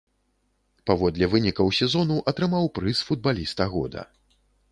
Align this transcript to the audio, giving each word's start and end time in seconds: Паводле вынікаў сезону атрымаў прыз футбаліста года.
Паводле 0.89 1.25
вынікаў 1.33 1.67
сезону 1.81 2.17
атрымаў 2.33 2.65
прыз 2.79 2.97
футбаліста 3.09 3.63
года. 3.77 4.01